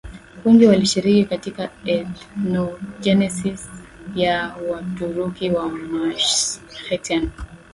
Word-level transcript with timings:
wengi 0.45 0.65
walishiriki 0.67 1.25
katika 1.29 1.69
ethnogenesis 1.85 3.69
ya 4.15 4.55
Waturuki 4.69 5.51
wa 5.51 5.69
Meskhetian 5.69 7.29